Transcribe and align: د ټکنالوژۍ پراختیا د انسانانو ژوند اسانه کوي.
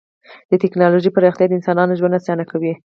د 0.49 0.51
ټکنالوژۍ 0.63 1.09
پراختیا 1.13 1.45
د 1.47 1.53
انسانانو 1.57 1.97
ژوند 1.99 2.17
اسانه 2.19 2.43
کوي. 2.51 2.73